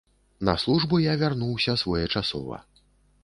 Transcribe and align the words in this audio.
На 0.47 0.53
службу 0.63 0.99
я 1.01 1.13
вярнуўся 1.23 1.77
своечасова. 1.83 2.57